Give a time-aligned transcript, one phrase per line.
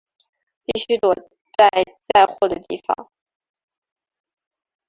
[0.65, 1.69] 必须躲在
[2.11, 3.11] 载货的地方